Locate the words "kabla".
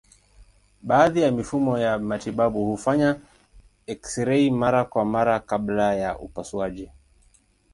5.39-5.95